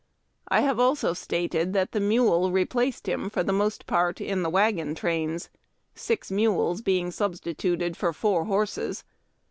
I 0.47 0.61
have 0.61 0.79
also 0.79 1.13
stated 1.13 1.73
that 1.73 1.91
the 1.91 1.99
mule 1.99 2.51
replaced 2.51 3.07
him, 3.07 3.29
for 3.29 3.43
the 3.43 3.53
most 3.53 3.85
part, 3.85 4.19
in 4.19 4.41
the 4.41 4.49
wagon 4.49 4.95
trains, 4.95 5.51
six 5.93 6.31
mules 6.31 6.81
being 6.81 7.11
substituted 7.11 7.95
for 7.95 8.11
four 8.11 8.45
horses. 8.45 9.03